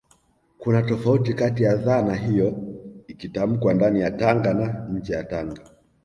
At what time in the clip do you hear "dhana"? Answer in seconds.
1.75-2.15